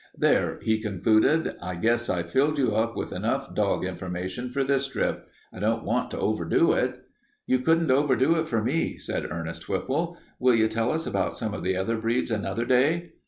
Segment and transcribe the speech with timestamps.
[0.17, 4.87] There," he concluded, "I guess I've filled you up with enough dog information for this
[4.87, 5.27] trip.
[5.53, 7.03] I don't want to overdo it."
[7.45, 10.17] "You couldn't overdo it for me," said Ernest Whipple.
[10.39, 13.11] "Will you tell us about some of the other breeds another day?"